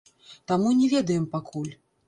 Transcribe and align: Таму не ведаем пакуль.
Таму 0.51 0.71
не 0.79 0.89
ведаем 0.95 1.31
пакуль. 1.37 1.73